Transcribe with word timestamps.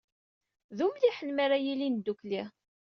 D 0.77 0.79
umliḥen 0.85 1.29
mi 1.33 1.41
ara 1.43 1.57
ilin 1.71 1.95
ddukkli. 1.97 2.43